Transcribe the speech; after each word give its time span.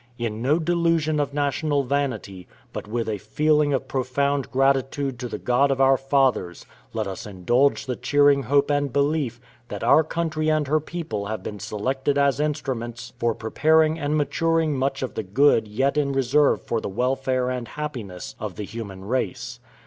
In 0.17 0.41
no 0.41 0.57
delusion 0.57 1.19
of 1.19 1.31
national 1.31 1.83
vanity, 1.83 2.47
but 2.73 2.87
with 2.87 3.07
a 3.07 3.19
feeling 3.19 3.71
of 3.71 3.87
profound 3.87 4.49
gratitude 4.49 5.19
to 5.19 5.27
the 5.27 5.37
God 5.37 5.69
of 5.69 5.79
our 5.79 5.95
Fathers, 5.95 6.65
let 6.91 7.05
us 7.05 7.27
indulge 7.27 7.85
the 7.85 7.95
cheering 7.95 8.41
hope 8.41 8.71
and 8.71 8.91
belief, 8.91 9.39
that 9.67 9.83
our 9.83 10.03
country 10.03 10.49
and 10.49 10.65
her 10.67 10.79
people 10.79 11.27
have 11.27 11.43
been 11.43 11.59
selected 11.59 12.17
as 12.17 12.39
instruments 12.39 13.13
for 13.19 13.35
preparing 13.35 13.99
and 13.99 14.17
maturing 14.17 14.75
much 14.75 15.03
of 15.03 15.13
the 15.13 15.21
good 15.21 15.67
yet 15.67 15.97
in 15.97 16.13
reserve 16.13 16.63
for 16.63 16.81
the 16.81 16.89
welfare 16.89 17.51
and 17.51 17.67
happiness 17.67 18.33
of 18.39 18.55
the 18.55 18.63
human 18.65 19.05
race. 19.05 19.59